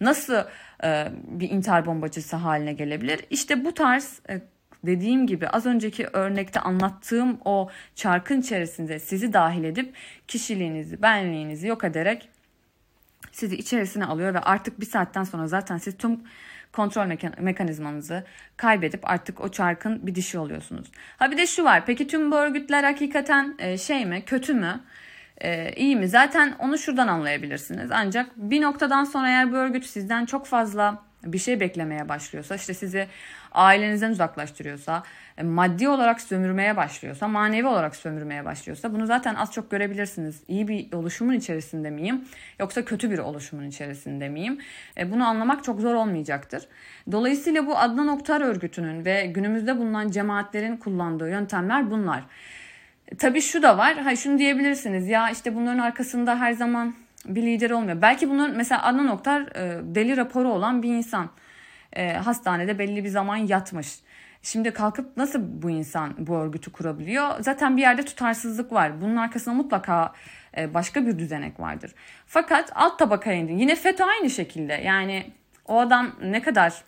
nasıl 0.00 0.44
e, 0.84 1.08
bir 1.12 1.50
intihar 1.50 1.86
bombacısı 1.86 2.36
haline 2.36 2.72
gelebilir? 2.72 3.20
İşte 3.30 3.64
bu 3.64 3.74
tarz 3.74 4.20
e, 4.30 4.40
dediğim 4.84 5.26
gibi 5.26 5.48
az 5.48 5.66
önceki 5.66 6.06
örnekte 6.06 6.60
anlattığım 6.60 7.38
o 7.44 7.68
çarkın 7.94 8.40
içerisinde 8.40 8.98
sizi 8.98 9.32
dahil 9.32 9.64
edip 9.64 9.94
kişiliğinizi, 10.28 11.02
benliğinizi 11.02 11.68
yok 11.68 11.84
ederek 11.84 12.28
sizi 13.32 13.56
içerisine 13.56 14.04
alıyor 14.04 14.34
ve 14.34 14.38
artık 14.38 14.80
bir 14.80 14.86
saatten 14.86 15.24
sonra 15.24 15.46
zaten 15.46 15.78
siz 15.78 15.96
tüm 15.96 16.20
kontrol 16.72 17.32
mekanizmanızı 17.38 18.24
kaybedip 18.56 19.10
artık 19.10 19.40
o 19.40 19.48
çarkın 19.48 20.06
bir 20.06 20.14
dişi 20.14 20.38
oluyorsunuz. 20.38 20.92
Ha 21.16 21.30
bir 21.30 21.36
de 21.36 21.46
şu 21.46 21.64
var. 21.64 21.86
Peki 21.86 22.06
tüm 22.06 22.30
bu 22.30 22.36
örgütler 22.36 22.84
hakikaten 22.84 23.54
e, 23.58 23.78
şey 23.78 24.06
mi, 24.06 24.22
kötü 24.26 24.54
mü? 24.54 24.80
e, 25.42 25.72
iyi 25.72 25.96
mi? 25.96 26.08
Zaten 26.08 26.54
onu 26.58 26.78
şuradan 26.78 27.08
anlayabilirsiniz. 27.08 27.90
Ancak 27.90 28.36
bir 28.36 28.62
noktadan 28.62 29.04
sonra 29.04 29.28
eğer 29.28 29.52
bu 29.52 29.56
örgüt 29.56 29.86
sizden 29.86 30.26
çok 30.26 30.46
fazla 30.46 31.02
bir 31.24 31.38
şey 31.38 31.60
beklemeye 31.60 32.08
başlıyorsa, 32.08 32.54
işte 32.54 32.74
sizi 32.74 33.06
ailenizden 33.52 34.10
uzaklaştırıyorsa, 34.10 35.02
e, 35.38 35.42
maddi 35.42 35.88
olarak 35.88 36.20
sömürmeye 36.20 36.76
başlıyorsa, 36.76 37.28
manevi 37.28 37.66
olarak 37.66 37.96
sömürmeye 37.96 38.44
başlıyorsa 38.44 38.94
bunu 38.94 39.06
zaten 39.06 39.34
az 39.34 39.52
çok 39.52 39.70
görebilirsiniz. 39.70 40.40
İyi 40.48 40.68
bir 40.68 40.92
oluşumun 40.92 41.32
içerisinde 41.32 41.90
miyim 41.90 42.24
yoksa 42.60 42.84
kötü 42.84 43.10
bir 43.10 43.18
oluşumun 43.18 43.68
içerisinde 43.68 44.28
miyim? 44.28 44.58
E, 44.98 45.12
bunu 45.12 45.24
anlamak 45.24 45.64
çok 45.64 45.80
zor 45.80 45.94
olmayacaktır. 45.94 46.68
Dolayısıyla 47.12 47.66
bu 47.66 47.78
Adnan 47.78 48.08
Oktar 48.08 48.40
örgütünün 48.40 49.04
ve 49.04 49.26
günümüzde 49.26 49.78
bulunan 49.78 50.10
cemaatlerin 50.10 50.76
kullandığı 50.76 51.30
yöntemler 51.30 51.90
bunlar. 51.90 52.24
E, 53.08 53.16
tabii 53.16 53.40
şu 53.40 53.62
da 53.62 53.78
var. 53.78 53.98
Hayır 53.98 54.18
şunu 54.18 54.38
diyebilirsiniz. 54.38 55.08
Ya 55.08 55.30
işte 55.30 55.54
bunların 55.54 55.78
arkasında 55.78 56.40
her 56.40 56.52
zaman 56.52 56.94
bir 57.26 57.42
lider 57.42 57.70
olmuyor. 57.70 58.02
Belki 58.02 58.30
bunların 58.30 58.56
mesela 58.56 58.82
Adnan 58.82 59.08
Oktar 59.08 59.40
e, 59.40 59.80
deli 59.94 60.16
raporu 60.16 60.48
olan 60.48 60.82
bir 60.82 60.94
insan. 60.94 61.30
E, 61.92 62.12
hastanede 62.12 62.78
belli 62.78 63.04
bir 63.04 63.08
zaman 63.08 63.36
yatmış. 63.36 63.98
Şimdi 64.42 64.70
kalkıp 64.70 65.16
nasıl 65.16 65.62
bu 65.62 65.70
insan 65.70 66.14
bu 66.18 66.36
örgütü 66.36 66.72
kurabiliyor? 66.72 67.30
Zaten 67.40 67.76
bir 67.76 67.82
yerde 67.82 68.02
tutarsızlık 68.02 68.72
var. 68.72 69.00
Bunun 69.00 69.16
arkasında 69.16 69.54
mutlaka 69.54 70.12
e, 70.56 70.74
başka 70.74 71.06
bir 71.06 71.18
düzenek 71.18 71.60
vardır. 71.60 71.94
Fakat 72.26 72.72
alt 72.74 72.98
tabakaya 72.98 73.36
indi. 73.36 73.52
Yine 73.52 73.74
FETÖ 73.74 74.04
aynı 74.04 74.30
şekilde. 74.30 74.72
Yani 74.72 75.32
o 75.66 75.80
adam 75.80 76.12
ne 76.22 76.42
kadar 76.42 76.82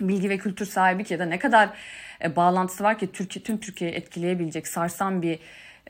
bilgi 0.00 0.30
ve 0.30 0.38
kültür 0.38 0.66
sahibi 0.66 1.04
ki 1.04 1.12
ya 1.12 1.18
da 1.18 1.24
ne 1.24 1.38
kadar 1.38 1.68
e, 2.24 2.36
bağlantısı 2.36 2.84
var 2.84 2.98
ki 2.98 3.12
Türkiye 3.12 3.42
tüm 3.42 3.60
Türkiye'yi 3.60 3.96
etkileyebilecek 3.96 4.66
sarsan 4.66 5.22
bir 5.22 5.38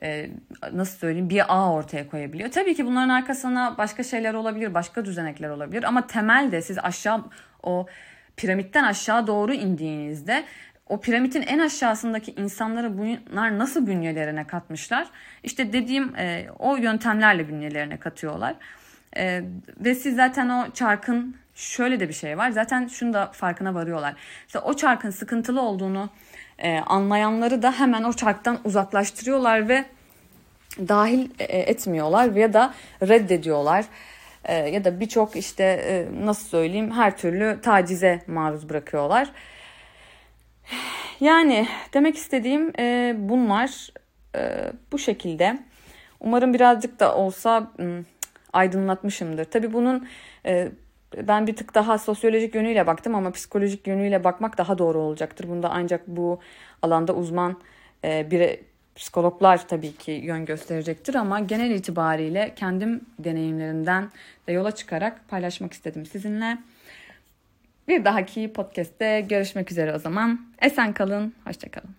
e, 0.02 0.30
nasıl 0.72 0.98
söyleyeyim 0.98 1.30
bir 1.30 1.54
ağ 1.54 1.72
ortaya 1.72 2.08
koyabiliyor. 2.08 2.50
Tabii 2.50 2.74
ki 2.74 2.86
bunların 2.86 3.08
arkasına 3.08 3.78
başka 3.78 4.02
şeyler 4.02 4.34
olabilir, 4.34 4.74
başka 4.74 5.04
düzenekler 5.04 5.48
olabilir 5.48 5.82
ama 5.84 6.06
temelde 6.06 6.62
siz 6.62 6.78
aşağı 6.78 7.24
o 7.62 7.86
piramitten 8.36 8.84
aşağı 8.84 9.26
doğru 9.26 9.54
indiğinizde 9.54 10.44
o 10.88 11.00
piramidin 11.00 11.42
en 11.42 11.58
aşağısındaki 11.58 12.32
insanları 12.32 12.98
bunlar 12.98 13.58
nasıl 13.58 13.86
bünyelerine 13.86 14.46
katmışlar? 14.46 15.08
İşte 15.42 15.72
dediğim 15.72 16.16
e, 16.16 16.46
o 16.58 16.76
yöntemlerle 16.76 17.48
bünyelerine 17.48 17.96
katıyorlar. 17.96 18.54
E, 19.16 19.42
ve 19.80 19.94
siz 19.94 20.16
zaten 20.16 20.48
o 20.48 20.70
çarkın 20.70 21.36
şöyle 21.54 22.00
de 22.00 22.08
bir 22.08 22.14
şey 22.14 22.38
var. 22.38 22.50
Zaten 22.50 22.86
şunu 22.86 23.12
da 23.12 23.26
farkına 23.32 23.74
varıyorlar. 23.74 24.14
İşte 24.46 24.58
o 24.58 24.76
çarkın 24.76 25.10
sıkıntılı 25.10 25.60
olduğunu 25.60 26.10
e, 26.58 26.78
anlayanları 26.78 27.62
da 27.62 27.72
hemen 27.80 28.04
o 28.04 28.12
çarktan 28.12 28.58
uzaklaştırıyorlar 28.64 29.68
ve 29.68 29.84
dahil 30.78 31.30
e, 31.38 31.44
etmiyorlar 31.58 32.32
ya 32.32 32.52
da 32.52 32.74
reddediyorlar. 33.02 33.84
E, 34.44 34.54
ya 34.54 34.84
da 34.84 35.00
birçok 35.00 35.36
işte 35.36 35.64
e, 35.64 36.24
nasıl 36.24 36.48
söyleyeyim 36.48 36.90
her 36.90 37.16
türlü 37.16 37.60
tacize 37.62 38.22
maruz 38.26 38.68
bırakıyorlar. 38.68 39.30
Yani 41.20 41.68
demek 41.94 42.16
istediğim 42.16 42.72
e, 42.78 43.14
bunlar 43.18 43.88
e, 44.36 44.72
bu 44.92 44.98
şekilde. 44.98 45.58
Umarım 46.20 46.54
birazcık 46.54 47.00
da 47.00 47.16
olsa 47.16 47.70
ım, 47.80 48.06
aydınlatmışımdır. 48.52 49.44
Tabii 49.44 49.72
bunun 49.72 50.08
e, 50.46 50.68
ben 51.22 51.46
bir 51.46 51.56
tık 51.56 51.74
daha 51.74 51.98
sosyolojik 51.98 52.54
yönüyle 52.54 52.86
baktım 52.86 53.14
ama 53.14 53.30
psikolojik 53.30 53.86
yönüyle 53.86 54.24
bakmak 54.24 54.58
daha 54.58 54.78
doğru 54.78 54.98
olacaktır. 54.98 55.48
Bunda 55.48 55.70
ancak 55.70 56.06
bu 56.06 56.40
alanda 56.82 57.14
uzman 57.14 57.60
e, 58.04 58.30
bir 58.30 58.58
psikologlar 58.96 59.68
tabii 59.68 59.92
ki 59.92 60.10
yön 60.10 60.44
gösterecektir 60.44 61.14
ama 61.14 61.40
genel 61.40 61.70
itibariyle 61.70 62.52
kendim 62.56 63.00
deneyimlerimden 63.18 64.10
de 64.46 64.52
yola 64.52 64.72
çıkarak 64.72 65.28
paylaşmak 65.28 65.72
istedim 65.72 66.06
sizinle. 66.06 66.58
Bir 67.88 68.04
dahaki 68.04 68.52
podcast'te 68.52 69.20
görüşmek 69.20 69.70
üzere 69.70 69.94
o 69.94 69.98
zaman. 69.98 70.46
Esen 70.62 70.92
kalın, 70.92 71.34
hoşçakalın. 71.44 71.94